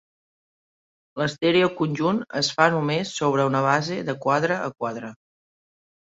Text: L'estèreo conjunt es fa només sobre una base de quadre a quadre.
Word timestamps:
L'estèreo 1.21 1.67
conjunt 1.81 2.21
es 2.41 2.49
fa 2.61 2.67
només 2.77 3.13
sobre 3.21 3.47
una 3.51 3.63
base 3.67 4.01
de 4.09 4.19
quadre 4.27 4.59
a 4.65 4.73
quadre. 4.83 5.15